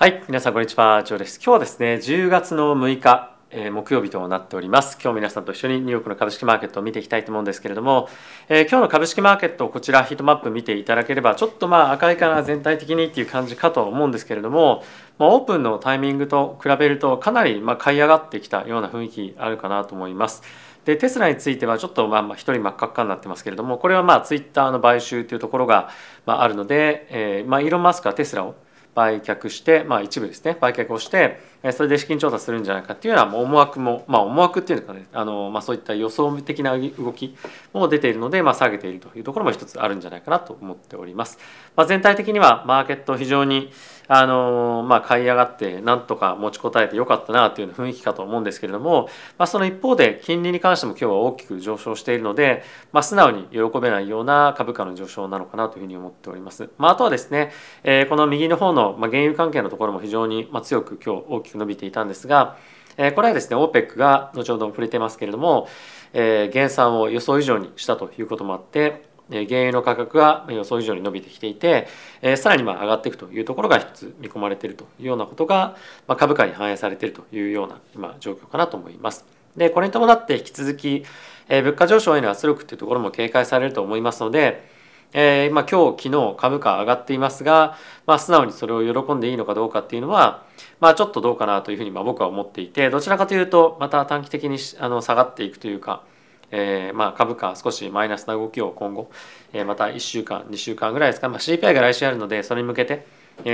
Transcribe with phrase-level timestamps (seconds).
[0.00, 1.38] はい、皆さんこんにちは、ジョーです。
[1.38, 4.96] 今日はですね、10月の6日、えー木曜日となっております。
[5.02, 8.08] 今日皆さんと一緒にニューヨークの株式マーケットを見ていきたいと思うんですけれども、
[8.48, 14.84] えー今日の株式マーケットこちらヒートマップ見ていただければ、ちょっとまあ赤いかな全体的にっていう感じかと思うんですけれども、
[15.18, 20.44] まあ、オープンのタイミングと比べるとかなりまあ買い上がってきたような雰囲気あるかなと思います。
[20.84, 25.88] でテスラについてはちょっとまあまあ一人真っ赤っかになってますけれどもこれはまあツイッターの買収というところが
[26.24, 28.54] まああるので、えーまあ、イーロン・マスクはテスラを
[28.98, 31.38] 売却して、まあ、一部ですね売却をして
[31.72, 37.36] それで資金調達するんじゃないかっていうような思惑も、まあ、思惑っていうのかねあの、まあ、そういった予想的な動き
[37.72, 41.38] も出ているので、まあ、下げているというところも一つあるんじゃないかなと思っております。
[41.74, 43.70] まあ、全体的にはマーケット非常に
[44.10, 56.70] あのまあ、買い上がってなんとか持ちこたえてよかったなというような雰囲気かと思うんですけれども、まあ、その一方で金利に関しても今日は大きく上昇しているので、まあ、素直に喜べないような株価の上昇なのかなというふうに思っております。
[56.78, 57.52] まあ、あとはですね、
[57.84, 62.56] えーこの右の方の、まあ、原油関係のところも非常に、まあ、強く今日大きく伸びていたんですが、
[62.96, 65.68] えこれはですね OPEC が後ほど触れてますけれども、
[66.12, 71.86] え減産を予想以上にしたということもあって原油の価格が予想以上に伸びてきていて、
[72.22, 79.24] えさらにま上がっていくというところが一つ見込まれているというようなことが、ま、株価に反映されているというような今状況かなと思います。
[79.56, 81.04] でこれに伴って引き続き、
[81.48, 84.77] え物価上昇への圧力というところも警戒されると思いますので、
[85.12, 90.44] えーまあ、今日昨日株価上がっていますが、まあ、素直にそれを喜んでいいのかどうかっていうのは、
[90.80, 96.04] まあ、ちょっとどうかなというふうにまあ僕は思っていてどちらかというとまた短期的にあの下がっていくというか、
[96.50, 99.10] えーまあ株価少しマイナスな動きを今後、
[99.52, 103.06] えーまた1週間2週間ぐらいですか、まあ、CPI が来週あるのでそれに向けて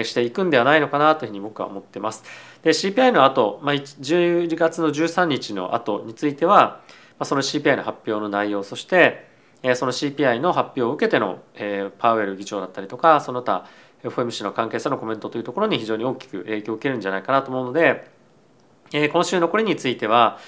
[0.03, 2.25] していくんではないのかなというふうに僕は思ってます。
[2.63, 6.81] で CPI の後、まあ、10月の13日の後については、
[7.19, 9.34] まあ、その CPI の発表の内容そして
[9.75, 11.39] その CPI の発表を受けての、
[11.99, 13.67] パウエル議長だったりとかその他
[14.03, 18.11] FOMC の関係者のコメントというところに非常に大きく影響を受けるんじゃないかなと思うので、
[18.93, 20.39] 今週残りについては、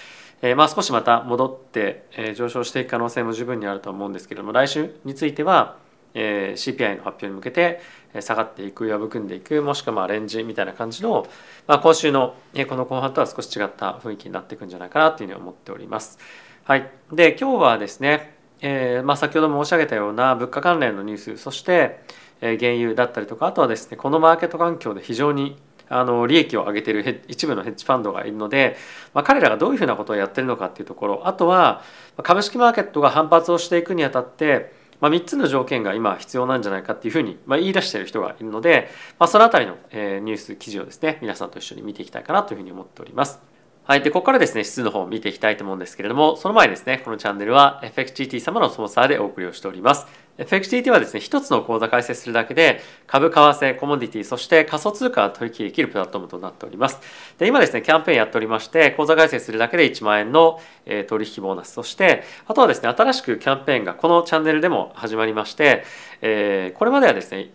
[0.56, 5.78] まあ、少しまた戻って、上昇していく可能性も十分にあると思うんですけれども来週については、
[6.14, 7.80] CPI の発表に向けて
[8.20, 11.26] 下がっていく破組んでいくもしくはまあレンジみたいな感じの、
[11.66, 12.34] まあ、今週の
[12.68, 16.18] この後半とは少し違った雰囲気になっていくんじゃないかなというふうに思っております。
[16.64, 22.00] はい、で今日はですね、えーまあ、先ほど申し上げたような物価関連のニュースそして、
[22.40, 25.56] え原油だったりとかあとはですねこのマーケット環境で非常に
[25.88, 28.76] あの利益を上げている一部のヘッジファンドがいるので、
[29.14, 31.82] まあ、彼らがどういうふうなことをやってるのかっていうところあとは
[32.22, 38.88] 株式マーケットが反発をしていくにあたって、まあ、3つの条件が今必要なんじゃないかっていうふうに、まあ、言い出している人がいるので、
[39.18, 43.55] まあ、そのあたりの、えニュース記事をですね皆さんと一緒に見ていきたいかなというふうに思っております。
[43.88, 44.02] はい。
[44.02, 50.08] で、ここからですね、指数の方を見ていきたいと思うんですけれども、その前にですね、このチャンネルは FXGT 様のスポンサーでお送りをしております。
[50.38, 56.98] FXGT はですね、一つの口座開設するだけで、株、為替、コモディティ、そして仮想通貨が取引できるプラットフォームとなっております。
[57.38, 60.60] で、今ですね、キャンペーンやっておりまして、口座開設するだけで1万円の、
[61.06, 65.84] 取引ボーナス、そして、あとはですね、新しくキャンペーンがこのチャンネルでも始まりまして、
[66.22, 67.52] えーこれまではですね、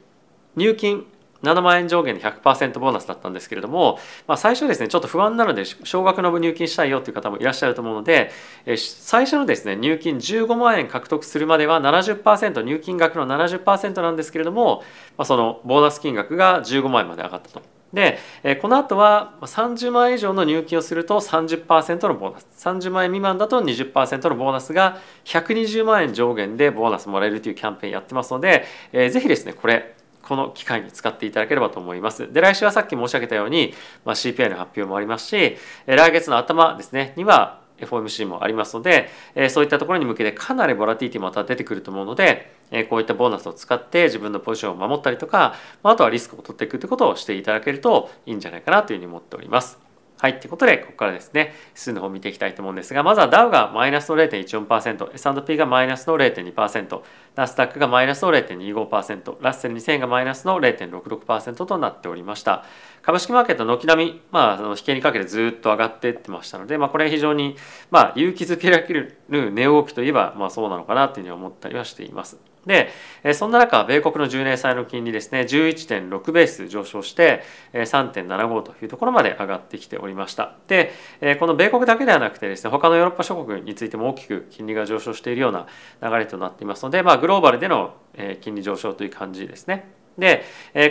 [0.55, 1.05] 入金
[1.43, 8.31] 7万円上限で100%ボーナスだったんですけれども、まあ、最初ですねちょっと不安なので少額の入金したいよという方もいらっしゃると思うので
[8.75, 14.83] 最初のですね入金15万円獲得するまでは70%入金額の70%なんですけれども、
[15.17, 17.81] まあ、そのボーナス金額が15万円まで上がったと。
[17.93, 18.19] で、
[18.61, 32.31] この後は30万円以上の入金をすると30%のボーナス30万円未満だと20%のボーナスが120万円上限でボーナスもらえるというキャンペーンやってますので、えーぜひですねこれこの機会に使っていただければと思います。
[32.31, 33.73] で来週はさっき申し上げたように、
[34.05, 39.09] まあ、CPI の発表もありますし来月の頭ですねには FOMC もありますので、
[39.49, 42.53] そういったところに向けてかなりボラティティもまた出てくると思うので、
[42.89, 49.90] こういったボーナスを使って自分のポジションを守ったりとか、あとはリスクを取っていくということをしていただけるといいんじゃないかなというふうに思っております。
[50.21, 50.39] はい。
[50.39, 57.01] ということで、ここからですね、指数の方を見ていきたいと思うんですが、まずはダウがマイナスの0.14%、S&P がマイナスの0.2%、
[57.35, 62.65] ナスダックがマイナスの0.25%、ラッセル2000がマイナスの0.66%となっておりました。
[63.01, 67.55] 株式マーケット軒並み、まあ、その引けにかけてずっと上がっていってましたので、まあ、これは非常に、
[67.89, 72.50] まあ、勇気づけられる値動きといえば、まあ、そうなのかなというふうに思ったりはしています。
[72.65, 72.89] で、
[73.33, 77.41] そんな中、米国の10年債の金利ですね、11.6ベース上昇して、
[77.73, 80.55] 3.75というところまで上がってきておりました。
[80.67, 80.91] で、
[81.39, 85.65] この米国だけではなくてですね、他のヨーロッパ諸国についても大きく金利が上昇しているような
[86.01, 87.95] 流れとなっていますので、まあ、グローバルでの、
[88.41, 89.89] 金利上昇という感じですね。
[90.17, 90.43] で、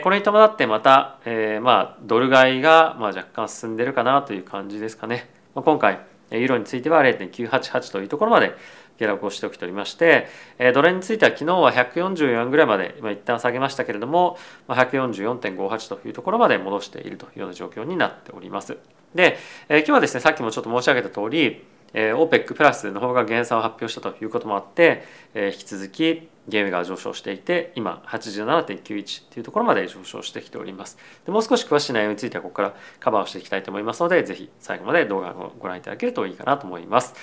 [0.02, 5.28] これに伴ってまた、えまあ、ドル買いが、まあ、若干進んでるかなという感じですかね。
[5.54, 6.00] 今回、
[6.32, 8.54] ユーロについては0.988というところまで
[9.00, 14.36] 下落をしてきておりまして、えドル円については昨日は144円ぐらいまで、まあ、一旦下げましたけれども、
[14.68, 18.76] まあ、144.58というところまで戻しているというような状況になっております。
[19.14, 19.38] で、
[19.68, 25.04] え今日はですねさっきもちょっと申し上げた通り、OPEC プラスの方が減産を発表したということもあって、
[25.34, 30.98] 引き続き原油が上昇していて今87.91というところまで上昇してきております。
[31.24, 37.14] でもう少し詳しい内容についてはここからカバーをしていきたいと思いますのでぜひ最後まで動画をご覧いただけるといいかなと思います。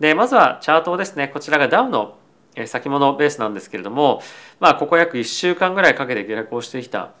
[0.00, 1.28] でまずはチャートをですね。
[1.28, 2.18] こちらがダウの
[2.66, 4.22] 先物ベースなんですけれども
[4.60, 7.12] まあここ約1週間ぐらいかけて下落をしてきた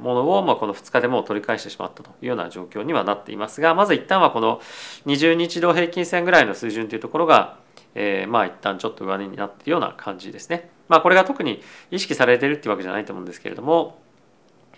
[0.00, 4.60] ものを、まあ、この2日でも取り返してしまったというような状況にはなっていますがまず一旦はこの
[5.06, 7.58] 20日同平均線ぐらいの水準というところが、
[7.94, 10.70] え、まあ一旦ちょっと上値になっているような感じですね。
[10.88, 13.98] まあこれが特に意識されてるっていうわけじゃないと思うんですけれども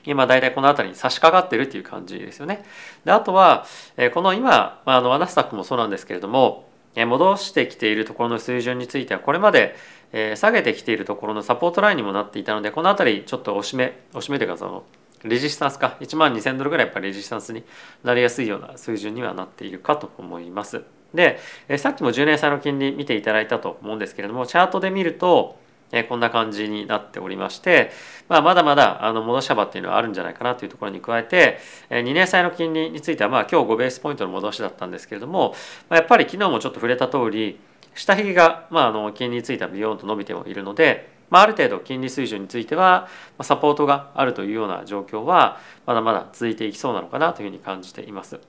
[0.07, 2.65] 今大体この辺りに差し掛かっているっていう感じですよね。
[3.05, 3.67] であとは
[4.13, 9.75] この今あのアナスタックもそうなんですけれども戻してきているところの水準についてはこれまで
[10.17, 14.85] え下げてきているところのサポートラインにもなっていたのでこの辺りちょっと押し目押し目というかその
[15.25, 17.65] レジスタンスか1万2000ドルぐらいやっぱりレジスタンスに
[18.05, 20.85] なりやすいような水準にはなっているかと思います。
[21.15, 21.39] で、
[21.69, 25.57] えさっきも10年債の金利見ていただいたと思うんですけれどもチャートで見ると
[25.93, 27.93] えこんな感じになっておりまして、
[28.29, 31.59] まあ、まだまだあの戻し幅っていうのはあるんじゃないかなというところに加えて
[31.91, 35.55] 2年債の金利についてはまあ今日5ベースポイントの戻しだったんですけれども
[35.91, 37.61] やっぱり昨日もちょっと触れた通り
[37.95, 43.09] 下髭が、まあ、あの金利についてはビヨーンと伸びてもいるので、まあ、ある程度金利水準については
[43.43, 48.41] サポートがあるというような状況はまだまだ続いていきそうなのかなというふうに感じています。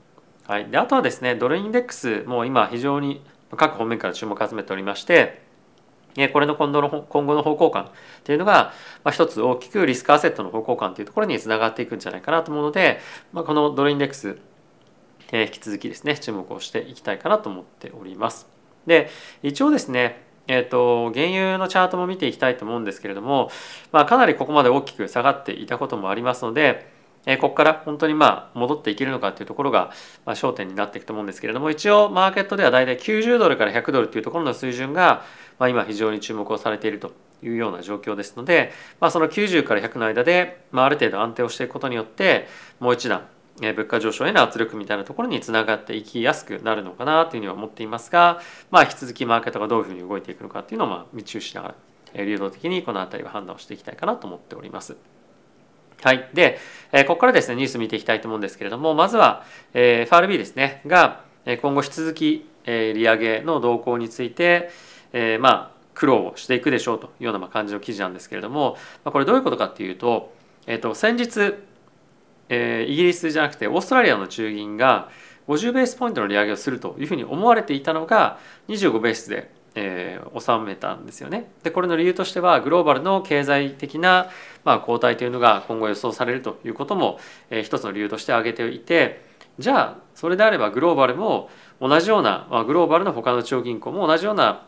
[0.48, 3.22] はい、であとはですねドルインデックスも今非常に
[3.56, 5.42] 各方面から注目を集めておりまして
[6.32, 7.88] これの今後の今後の方向感っ
[8.24, 8.72] ていうのが、
[9.04, 13.00] まあ、一つ大きくリスクアセットの方向感というところにつながっていくんじゃないかなと思うので、
[13.34, 14.38] まあ、このドルインデックス、
[15.32, 18.55] えー、引き続きですね注目をしていきたいかなと思っております。
[18.86, 19.10] で
[19.44, 23.50] 一応ですねえーと、原油のチャートも見ていきたいと思うんですけれども、
[23.92, 26.88] まあ、かなりここまで大きく下がっていたこともありますので、
[27.26, 29.92] えー、ここから本当にまあ戻っていけるのかというところが、
[30.26, 35.24] まあ、焦点になっていくと思うんですけれども一応マーケットでは大体90ドルから100ドルというところの水準が、
[35.58, 42.48] まあ、今非常に注目をされているというような状況ですので、まあ、その90から100の間で、まあ、ある程度安定をしていくことによって
[42.80, 43.26] もう一段
[43.62, 51.76] 物価上昇への圧力みたいなところにつながっていきやすくなるのかなというふうには思っていますが、まあ、引き続きマーケットがどういうふうに動いていくのかっていうのをまあ密注しなが
[52.14, 54.96] ら流動的にこの辺りは判断をしていきたいかなと思っております。
[56.02, 56.30] はい。
[56.34, 56.60] で、
[57.08, 59.44] ここからですね、ニュース見ていきたいと思うんですけれども、まずは
[59.74, 61.24] FRB ですね、が
[61.62, 64.70] 今後引き続き利上げの動向について、
[65.40, 70.34] まあ、苦労をしていくでしょうというような感じの記事なんですけれども、これどういうことかっていうと、
[70.68, 71.56] えっと、先日
[72.50, 75.10] えー、イギリスじゃなくてオーストラリアの中銀が
[75.48, 81.52] 50ベースポイントの利上げをするというふうに思われていたのが25ベースで、えー、収めたんですよね。
[81.64, 84.30] でこれの理由としてはグローバルの経済的な、
[84.64, 87.20] まあ、後退というのが今後予想されるということも、
[87.50, 89.24] えー、一つの理由として挙げていて
[89.60, 91.50] じゃあそれであればグローバルも
[91.80, 94.66] 同じような、まあ、グローバルの他の地方銀行も同じような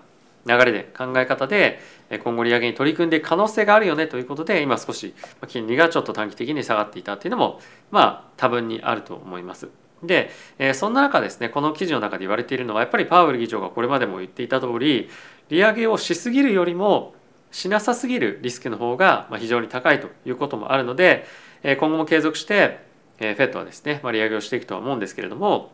[0.47, 1.79] 流れで考え方で
[2.23, 5.13] 今後利上げに取り組んでいく可能性があるよねということで今少し
[5.47, 7.59] 金利がちょっと短期的に下がっていたっていうのも
[7.91, 9.67] まあ多分にあると思います。
[10.03, 10.29] で、
[10.59, 15.09] えそんな中ですねこの記事の中で言われているのはやっぱりパウエル議長がこれまでも言っていた通り
[15.49, 17.15] 利上げをしすぎるよりも
[17.51, 21.25] しなさすぎるリスクの方が非常に高いということもあるので
[21.63, 22.85] 今後も継続して
[23.17, 25.71] フェットはですね利上げをしていくとは思うんですけれども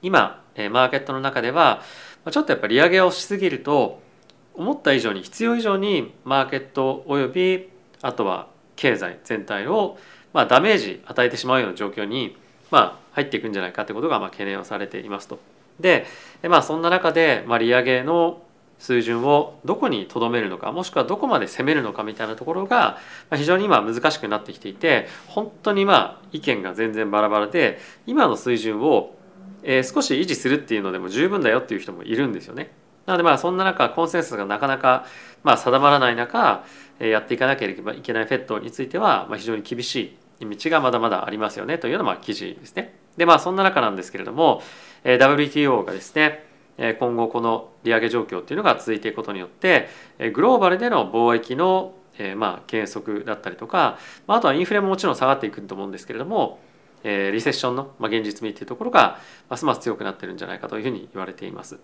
[0.00, 1.82] 今マーケットの中では
[2.30, 4.00] ちょっとやっぱり利上げをしすぎると
[4.54, 7.68] 思った以上に必要以上にマーケットおよび
[8.00, 9.98] あとは経済全体を
[10.32, 12.36] まあダメージ与えてしまうような状況に
[12.70, 15.38] まあ入っていくんじゃないかということがまあ懸念をされていますと。
[15.80, 16.06] で
[16.42, 18.42] まあそんな中でまあ利上げの
[18.78, 22.98] 水準をどこにとどめるのかもしくはどこまで攻めるのかみたいなところが
[23.32, 29.14] 非常に今難しくなってきていて本当にまあ意見が全然バラバラで今の水準を
[29.62, 32.72] えー、少し維持するっていうのでも十分だよっていう人もいるんですよね。
[33.06, 35.06] なのでまあそんな中コンセンサスがなかなか
[35.42, 36.64] まあ定まらない中
[36.98, 42.94] やっていかなければいけないフェットについてはまあ非常に厳しい道がまだまだありますよねというような記事ですね。
[43.16, 44.62] でまあそんな中なんですけれども
[45.04, 46.44] WTO がですね
[46.98, 49.88] 今後この利上げ状況っていうのが続いていくことによって
[50.32, 51.94] グローバルでの貿易の
[52.36, 56.60] まあ減速だったりとかあとはインフレももちろん下がっていくと思うんですけれども
[57.04, 59.18] えリセッションの、まあ現実味っていうところが
[59.48, 61.78] ますます強くなってるんじゃないかというふうに言われています。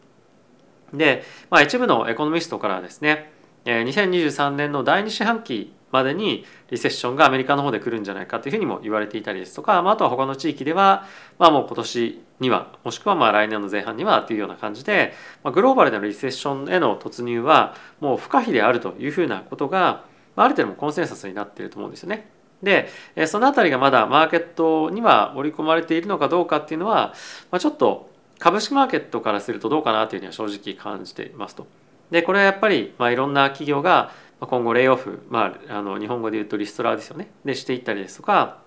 [0.93, 3.31] で、まあ、一部のエコノミストからはですね
[3.65, 11.07] 2023年の第2四半期までにリセッションがアメリカの方で来るんじゃないかというふうにも言われていたりですとか、まあ、あとは他の地域では、
[11.39, 20.05] まあ、もう今年にはもしくはまあ来年の前半にはというような感じで、まあ、グローバルでのリセッションへの突入はもう不可避であるというふうなことが、
[20.37, 22.38] まあ、ある程度もコンセンサスになっていると思うんですよね。
[22.63, 22.89] で
[23.27, 27.15] その辺りがまだマーケットには織り込まれているのかどうかっていうのは、
[27.51, 31.67] まあ、ちょっと株式マーケットからするとどうかなというふうには正直感じていますと。
[32.11, 38.63] でこれはやっぱり、まあ、いろんな企業が今後レイオフ、まあ、あの日本語で言うとリストラですよねでしていったりですとか、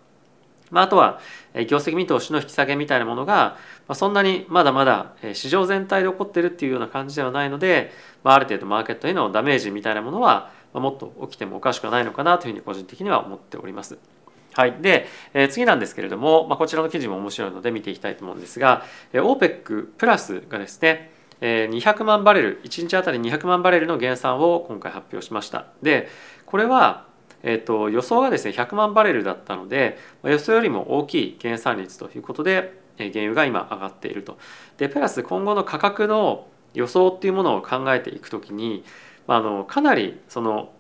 [0.70, 1.20] まあ、あとは
[1.68, 3.34] 業績見通しの引き下げみたいなものが、
[3.88, 7.92] まあ、そんなにまだまだ市場全体で起こってるっていうような感じではないので、
[8.24, 13.98] まあ、ある程度マーケットへのダメージみたいなものはもっと起きてもおかしくないのかなというふうに個人的には思っております。
[14.54, 25.68] はい、で、えー、次なんですけれども、まあ、こちらの記事も面白いので見ていきたいと思うんですが、えー、OPEC プラスがですね、えー、200万バレル1日あたり200万バレルの減産を今回発表しました。
[25.82, 26.10] で
[26.46, 27.08] これは、
[27.44, 34.38] えーと、予想がですね100万バレルだったので予想よりも大きい減産率ということで原油が今上がっていると。
[34.78, 38.84] でプラス今後の価格の予想っていうものを考えていくときに
[39.36, 40.72] あのかなりその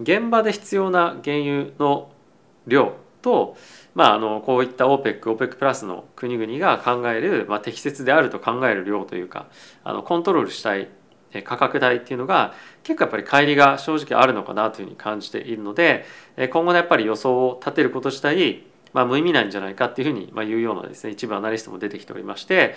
[0.00, 2.10] 現場で必要な原油の
[2.66, 3.56] 量と、
[3.94, 9.46] まあ、あのこういった OPEC、OPEC プラスの国々が考える、まあ、適切であると考える量というか
[9.84, 10.88] あのコントロールしたい
[11.44, 16.04] 価格帯っていうのが結構やっぱり乖離が正直あるのかなというふうに感じているので
[16.50, 22.74] 今後のやっぱり予想を立てること自体まあ、無意味なんじゃないかっていうふうに言うようなですね一部アナリストも出てきておりまして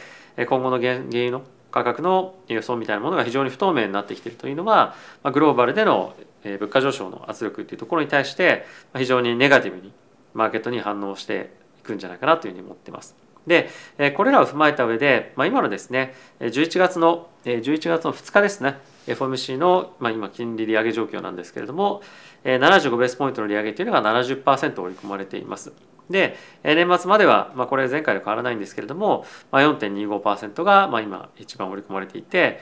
[0.50, 8.66] 今後の原油の価格の予想みたいなものが非常に不透明になってきているというのは、まあ、グローバルでの物価上昇の圧力っていうところに対して
[8.98, 9.94] 非常にネガティブに
[10.34, 13.16] マーケットに反応していくんじゃないかなというふうに思ってます。
[13.48, 13.70] で
[14.16, 22.02] これらを踏まえた上で、まあ、今のですね11月の11月の2日ですね FOMC の、まあ、今金利利上げ状況なんですけれども
[22.44, 25.74] 75ベースポイントの利上げというのが70%織り込まれています。
[26.10, 32.60] で年末までは、まあ、これ前回と変わらないんですけれども、まあ、4.25%が、まあ、今一番織り込まれていて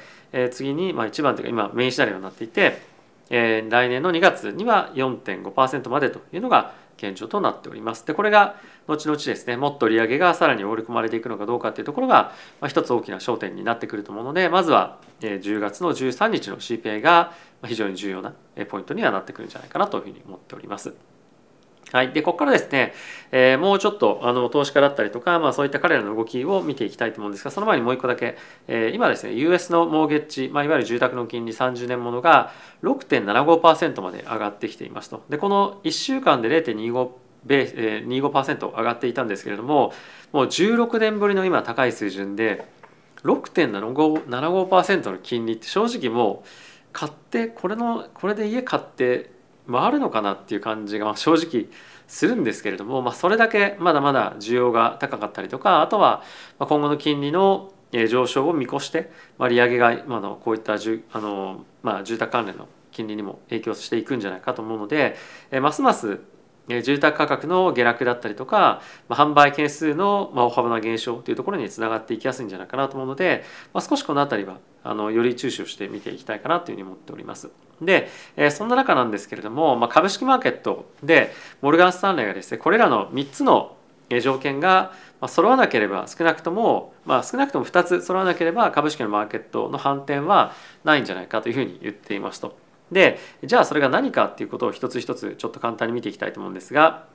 [0.51, 2.81] 次に、まあ、一番というか今メインシナリオになっていて
[3.29, 8.05] 来年の2月には4.5%までというのが現状となっております。
[8.05, 8.55] でこれが
[8.87, 17.33] 後々ですねもっと利上げがさらに織り込まれていくのかどうかっていうところが、まあ、一つ大きな焦点になってくると思うのでまずは10月の13日の CPI が
[17.65, 18.33] 非常に重要な
[18.69, 21.16] ポイントにはなってくるんじゃないかなというふうに思っております。
[21.93, 22.93] はい、でここからですね、
[23.31, 32.51] えー、もうちょっとあの投資家だったりとか、まあ、そういった彼らの動きを見ていきたいと思うんですがその前にもう一個だけ、えー、今ですね US のモーゲッジ、まあ、いわゆる住宅の金利30年ものが
[32.83, 35.23] 6.75%まで上がってきていますと。
[35.29, 37.09] でこの1週間で0.25
[37.45, 39.93] ベえー、25%上がっていたんですけれども
[40.33, 42.65] もう16年ぶりの今高い水準で
[43.23, 46.47] 6.75%の金利って正直もう
[46.91, 49.36] 買ってこれのこれで家買って
[49.71, 51.67] 回るのかなっていう感じが正直
[52.07, 56.23] するんですけれども、まあ、それだけまだまだ需要が高かったりとかあとは
[56.59, 65.15] 今後の金利の上昇を見越して、まあ、利上げが今のこういった住あの、まあ、住宅関連の金利にも影響していくんじゃないかと思うので
[65.61, 66.19] ますます
[66.67, 73.43] 住宅価格の下落だったりとか、ま、販売件数の大幅な減少というところにつながっていきやすいんじゃないかなと思うので、
[73.73, 77.49] ま、少しこの辺りはあのより注視をして見ていきたいかなというふうに思っております。
[77.81, 83.75] で、えそんな中なんですけれども、ま、株式マーケットでモルガン・スタンレーがですねこれらの3つの
[84.21, 84.93] 条件が
[85.27, 92.66] 揃わなければ少なくとも、まあ、少なくとも2つ揃わなければ株式のマーケットの反転はないんじゃないかというふうに言っていますと。
[92.91, 97.05] でじゃあそれが何かっていうことを一つ一つちょっと簡単に見ていきたいと思うんですが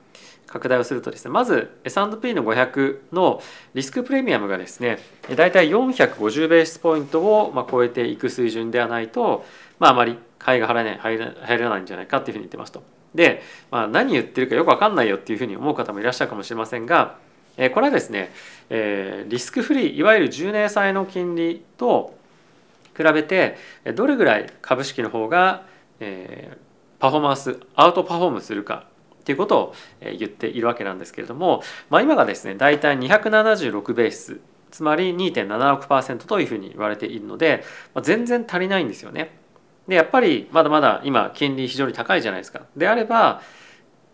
[0.47, 3.41] 拡大をするとですねまず S&P の500の
[3.73, 4.99] リスクプレミアムがですね
[5.35, 9.45] 大体450ベースポイントをま超えていく水準ではないと、
[9.79, 11.17] まあ、あまり買いが入らない入
[11.57, 12.83] らないんじゃないかっていうふうに言ってますと。
[13.15, 17.17] で、まあ、何言ってるかよく分かんないよっていうふうに思う方もいらっしゃるかもしれませんが
[17.57, 18.31] えこれはですね
[18.69, 22.17] えリスクフリーいわゆる10年債の金利と
[22.95, 23.57] 比べて
[23.95, 25.65] どれぐらい株式の方が
[26.99, 28.87] パフォーマンスアウトパフォームするか
[29.21, 39.37] っていうことを言っているわけなんですけれども、まあ、今がですね大体276ベースつまり2.76%というふうに言われているので、まあ、全然足りないんですよね。
[39.87, 42.65] でやっぱりまだまだ今金利非常に高いじゃないですか。
[42.75, 43.41] であれば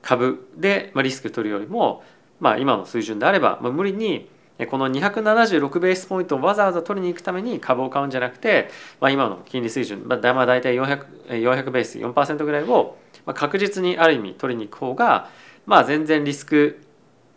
[0.02, 2.04] 株でリスク取るよりも、
[2.40, 4.30] まあ、今の水準であれば、まあ、無理に
[4.68, 12.98] この276ベースポイントをわざわざ取りに行くために株を買うんじゃなくて、まあ、今の金利水準、まあ、大体 400, 400ベース4%ぐらいを
[13.34, 15.30] 確実にある意味取りに行く方が、
[15.66, 16.82] まあ、全然リスク、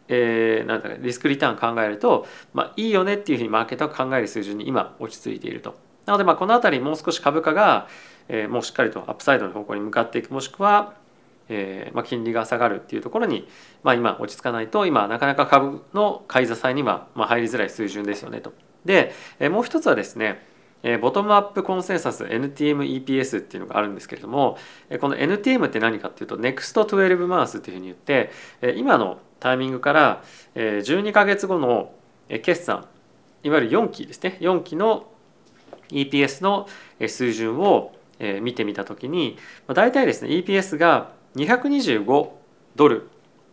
[0.09, 5.75] えー、なんだリスクリターン考えると、まあ、いいよねっていうふうにマーケットが考える水準に今落ち着いていると。
[6.07, 7.87] なのでまあこの辺りもう少し株価が、
[8.29, 10.95] えー、もうしっかりとアップサイドの方向に向かっていくもしくは
[11.49, 13.49] えーまあ、金利が下がるっていうところに、
[13.83, 18.53] まあ、今落ち着かないと今なかなか株の買い支えには、まあ、入りづらい水準ですよねと。
[18.85, 24.59] で、えー、もう一つはですねえボトムアップコンセンサス NTMEPS っていうのがあるんですけれども
[25.01, 28.31] この NTM って何かっていうと NEXT12 マンスっていうふうに言って
[28.77, 30.23] 今のタイミングから
[30.55, 31.93] 12か月後の
[32.43, 32.87] 決算
[33.43, 35.07] いわゆる4期ですね4期の
[35.91, 36.69] EPS の
[37.07, 37.93] 水準を
[38.41, 39.37] 見てみた時に
[39.69, 42.31] 大体ですね EPS が225
[42.77, 43.09] ドル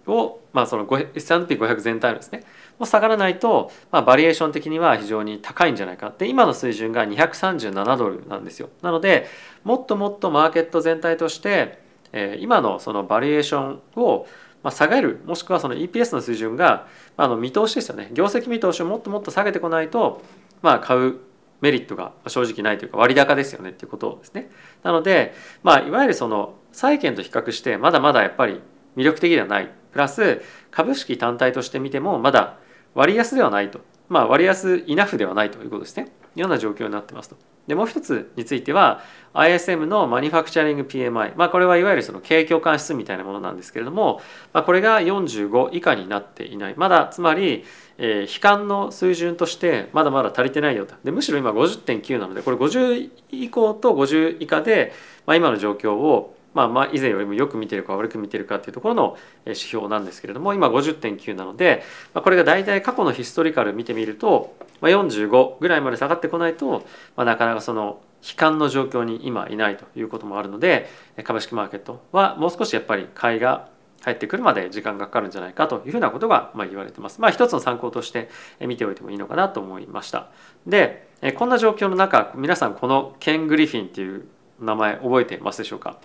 [0.08, 2.44] を、まあ、その S&P500 全体のですね
[2.78, 8.70] も下がらないと、まあ、バリエーション的には非常に高いんじゃないかで今の水準が237ドルなんですよ。
[8.82, 9.28] なので
[9.64, 11.80] もっともっとマーケット全体として、
[12.12, 14.28] えー、今のそのバリエーションを
[14.62, 18.10] まあ、下げるもしくはその EPS の水準が、まあ、の見通しですよね。
[18.12, 20.22] 業績見通しをもっともっと下げてこないと、
[20.62, 21.20] まあ、買う
[21.62, 24.50] メリットが正直ないというか割高ですよねっていうことですね。
[24.84, 28.62] なので、まあ、いわゆるその債券と比較してまだまだやっぱり
[28.96, 32.58] 魅力的ではないプラス株式単体として見てもまだ
[32.96, 36.12] 割安ではないと、まあ、割安イナフではないということですね。
[36.36, 37.38] ような状況になってますと。
[37.70, 39.02] でもう一つについては
[39.36, 44.22] ISM のマニファクチャリング PMI、まあ、これはいわゆるその景況感指数みたいなものなんですけれども、
[44.54, 46.74] まあ、これが45以下になっていない。
[46.78, 47.64] まだつまり、
[48.00, 50.96] えー、悲観の水準としてまだまだ足りてないよと。
[51.04, 54.92] でむしろ今50.9なのでこれ50以降と50以下で、
[55.28, 61.84] まあ、今の状況をまあ、まあ以前よりもよく見てるか悪く見てるかっていうところの指標なんですけれども今50.9なので、
[62.16, 70.90] ま、これが大体過去のヒストリカル見てみると、まあ、45ぐらいまで下がってこないと、まあ、なかなかその悲観の状況に今いないということもあるので
[71.24, 73.70] 株式マーケットはもう少しやっぱり買いが
[74.02, 77.20] 入ってくるまで時間がかかるんじゃないかというふうなことがま言われてます。
[77.20, 78.30] まあ一つの参考として
[78.62, 80.28] 見ておいてもいいのかなと思いました。
[80.66, 84.26] でこんな状況の中皆さんこのケン・グリフィンっていう
[84.62, 85.98] 名前覚えてますでしょうか？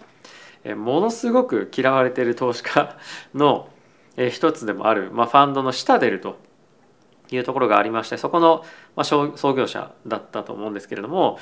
[0.64, 2.96] ものすごく嫌われている投資家
[3.34, 3.68] の
[4.16, 6.36] 一つでもある、まあ、ファンドのシタデルと
[7.30, 8.64] いうところがありましてそこの
[9.02, 11.38] 創業者だったと思うんですけれども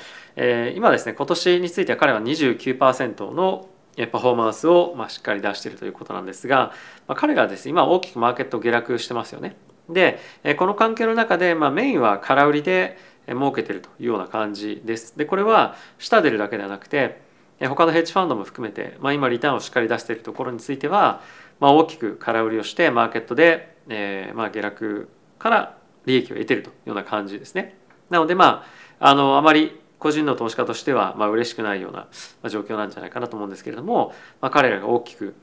[0.75, 3.69] 今ですね今年については彼は29%の
[4.11, 6.73] パフォーマンスをましっかり出しているということなんですが、
[7.07, 9.55] まあ、彼がですね今大きくマーケット下落してますよね。
[9.89, 10.19] で
[10.57, 12.97] この関係の中で、まあ、メインは空売りで
[13.27, 15.17] 儲けてるというような感じです。
[15.17, 17.21] でこれは下出るだけではなくて
[17.59, 21.21] 他のヘッジファンドも含めて、まあ、今リターンをしっかり出しているところについては、
[21.59, 27.77] まあ、大きく空売りをしてマーケットで、えー、まあ下落から利益を得てるというような感じですね。
[28.09, 28.65] なのでま
[28.99, 35.33] ああのあまり個人の投資家としてはまあ嬉しくないような状況なんじゃないかなと思うんですけれども、まあ、彼らが大きく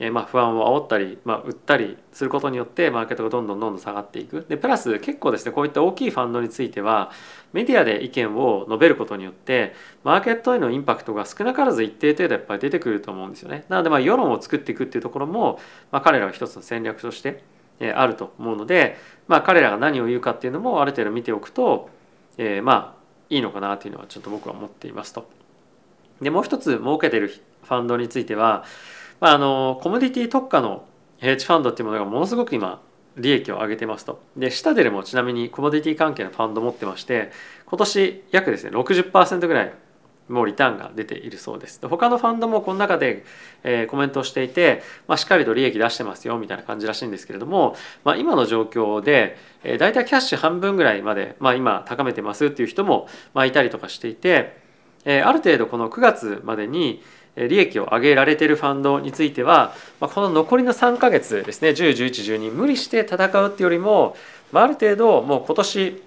[0.00, 7.12] えまあ不安を煽ったり、まあ、売ったりすることによってマーケットがどんどんどんどん下がっていくでプラス結構ですねこういった大きいファンドについては
[7.52, 15.60] メディアで意見を述べることによってマーケットへのインパクトが少なからず一定程度やっぱり出てくると思うんですよねなのでまあ世論を作っていくっていうところも、
[15.92, 17.42] まあ、彼らは一つの戦略として
[17.80, 18.96] あると思うので、
[19.28, 21.90] まあ、彼らが何を言うかっていうのもある程度見ておくと、
[22.38, 25.28] えー、まあいいのかなというのはちょっと僕は思っていますと。
[26.20, 28.64] でもう一つ儲けてるファンドについては
[29.20, 30.84] まあ、あのコモディティ特化の
[31.18, 32.82] ヘッジファンドっていうものがものすごく今
[33.16, 34.20] 利益を上げてますと。
[34.36, 37.30] で、シタデルもちなみにコモディティ関係のファンド持ってまして、
[37.64, 39.74] 今年約ですね、60%ぐらい
[40.28, 41.80] もうリターンが出ているそうです。
[41.86, 43.24] 他のファンドもこの中で、
[43.62, 54.56] えー、コメントをしていて、まあ、しっかりと利益出してますよみたいな感じらしいんですけれども、まあ、今の状況で、えー、大体キャッシュ半分ぐらいまで、まあ、今高めてますっていう人も、まあ、いたりとかしていて、
[55.04, 57.02] えー、ある程度この9月までに、
[57.36, 64.16] 利益を上げられているファンドについてはまあこの残りの3ヶ月ですね101112無理して戦うっていうよりも
[64.52, 66.02] まあある程度もう今年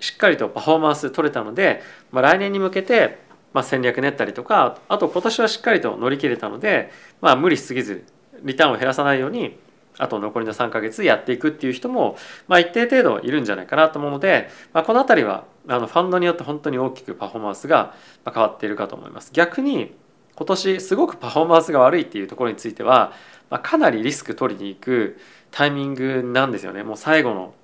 [0.00, 3.18] しっかりとパフォーマンス取れたので、まあ、来年に向けて
[3.56, 6.90] ま戦略練ったりとかあと今年はしっかりと乗り切れたので、
[7.22, 8.04] まあ、無理しすぎず
[8.42, 9.58] リターンを減らさないように
[9.98, 19.30] あと残りの3ヶ月やっていくっていう人も、まあ、一定程度いるんじゃないかなと思うので、まあ、この辺りはあのファンドによって本当に大きくパフォーマンスが変わっているかと思います。
[19.32, 19.94] 逆に
[20.36, 23.12] 今年すごくパフォーマンスが悪いっていうところについては、
[23.48, 25.18] まあ、かなりリスク取りに行く
[25.50, 27.54] タイミングなんですよねもう最後の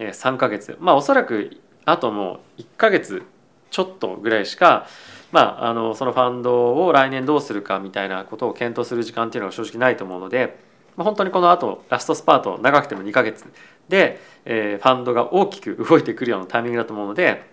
[0.00, 3.22] 3ヶ月まあおそらくあともう1ヶ月
[3.70, 4.86] ちょっとぐらいしか、
[5.32, 10.58] まあ、あのそのファンドを来年どうするかみたいなことを検討する時間っていうのは正直ないと思うので、
[10.96, 13.44] まあ、本当にこのあとラストスパート長くても2ヶ月
[13.88, 17.44] で、えー、ファンドが大きく動いてくるようなタイミングだと思うので、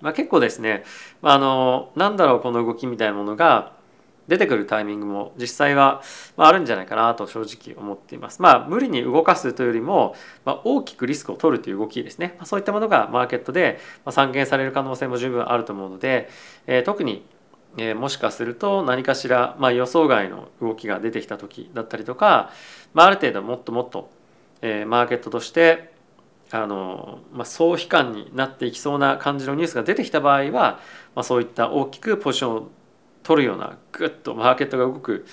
[0.00, 0.84] まあ、結構ですね、
[1.22, 3.75] まあ、あのなんだろうこの動きみたいなものが
[4.28, 6.02] 出てくるタイミングも実際は
[6.36, 8.42] あるんじゃないかなと正直思っています。
[8.42, 13.78] まあ無理に動かすというよりも、まあ、大きくリスクを取るという動きですね、まあ、そういったものがマーケットで
[14.10, 16.28] 散見される可能性も十分あると思うので、
[16.66, 17.24] えー、特に
[17.78, 22.50] え、もしかすると何かしら、まあ、予想外の動きが出てきた時だったりとか、
[22.94, 24.10] まあ、ある程度もっともっと、
[24.62, 25.92] えー、マーケットとして
[26.50, 30.80] あの、まあ、総悲観になっていきそうな感じのニュースが出てきた場合は、
[31.14, 32.68] まあ、そういった大きくポジションを
[33.26, 35.26] 取るようなグッとマーケットが動く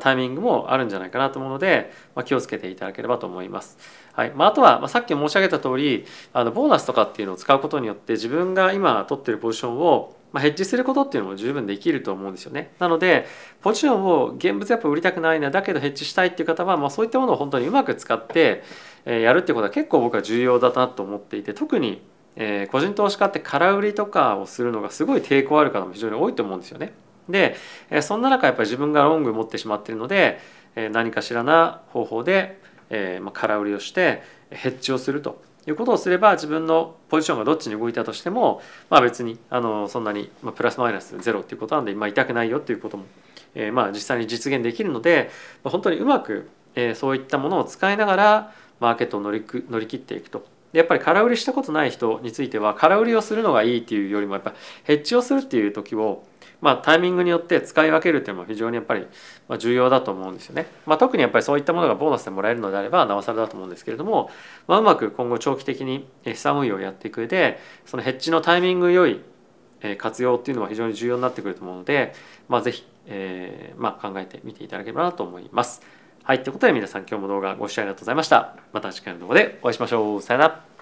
[0.00, 3.78] タイミングもあるんじゃないかなと思うので、まあ、気をつけていただければと思います。
[4.14, 12.72] はいまあ、あとは、まあ、さっき申し上げた通りありボーナスとかっていうのを使うことによって自分が今取ってるポジションをま、ヘッジすることっていうのも十分できると思うんですよね。
[12.80, 13.26] なので
[13.62, 18.64] ポジションを現物やっぱ売りたくないなだけどヘッジしたいっていう方は、まあ、そういったものを本当にうまく使って
[19.06, 22.02] やるっていうことは結構僕は重要だなと思っていて特に
[22.70, 26.92] 個人投資家って空売りとかをするのがすごい抵抗ある方も非常に多いと思うんですよね。
[27.28, 27.56] で
[28.02, 30.38] そんな中やっぱり自分がロング持ってしまっているので
[30.92, 32.60] 何かしらな方法で
[33.32, 43.04] 空売りをしてヘッジをするということをすれば自分のポジションがどっちに動いたとしても、まあ、別にあのそんなに、まあ、プラスマイナスゼロっていうことなんで、まあ、痛くないよっていうことも、
[43.54, 45.30] え、まあ実際に実現できるので、
[45.64, 50.46] 本当にうまく、え、そういったものを使いながらマーケットを乗りく乗り切っていくと。
[50.72, 54.52] やっぱり空売りしたことない人については空売りをするのがいいっていうよりもやっぱ
[54.84, 56.24] ヘッジをするっていう時を
[56.66, 59.06] まあ、タイミングによって使い分けるっていうのも非常にやっぱり
[59.56, 60.66] 重要だと思うんですよね。
[60.84, 64.32] まあ、特にやっぱりそういったものがボーナスでもらえるのであればなおさらだと思うんですけれども、
[64.66, 69.20] まあ、うまく今後長期的に資産運用をやっていく上でそのヘッジのタイミング良い
[69.96, 72.14] 活用っていうのは非常に重要になってくると思うので、
[72.48, 75.82] まあ、ぜひ、えーまあ、考えてみていただければなと思います。
[76.24, 78.56] はい、ということで皆さん今日も動画ご視聴ありがとうございました。
[78.72, 80.20] また次回の動画でお会いしましょう。
[80.20, 80.75] さよなら。